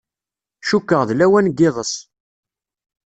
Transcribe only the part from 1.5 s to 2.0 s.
n yiḍes.